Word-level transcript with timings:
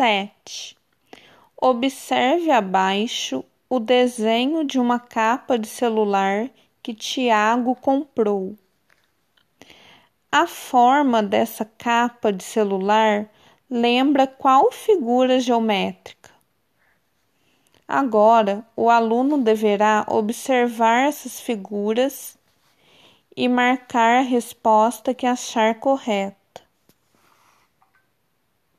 7. 0.00 0.78
Observe 1.60 2.50
abaixo 2.50 3.44
o 3.68 3.78
desenho 3.78 4.64
de 4.64 4.80
uma 4.80 4.98
capa 4.98 5.58
de 5.58 5.68
celular 5.68 6.48
que 6.82 6.94
Tiago 6.94 7.76
comprou. 7.76 8.56
A 10.32 10.46
forma 10.46 11.22
dessa 11.22 11.66
capa 11.66 12.32
de 12.32 12.42
celular 12.42 13.28
lembra 13.68 14.26
qual 14.26 14.72
figura 14.72 15.38
geométrica? 15.38 16.30
Agora, 17.86 18.66
o 18.74 18.88
aluno 18.88 19.36
deverá 19.36 20.06
observar 20.08 21.08
essas 21.08 21.38
figuras 21.38 22.38
e 23.36 23.46
marcar 23.50 24.20
a 24.20 24.22
resposta 24.22 25.12
que 25.12 25.26
achar 25.26 25.74
correta. 25.74 26.39